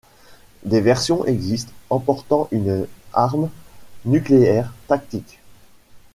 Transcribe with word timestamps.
Des 0.63 0.81
versions 0.81 1.25
existent 1.27 1.73
emportant 1.91 2.47
une 2.51 2.87
arme 3.13 3.51
nucléaire 4.03 4.73
tactique. 4.87 5.39